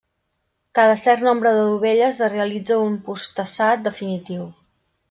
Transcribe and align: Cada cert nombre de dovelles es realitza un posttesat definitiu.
Cada 0.79 0.95
cert 1.01 1.25
nombre 1.27 1.51
de 1.57 1.67
dovelles 1.69 2.23
es 2.29 2.35
realitza 2.37 2.81
un 2.89 2.99
posttesat 3.11 3.87
definitiu. 3.91 4.53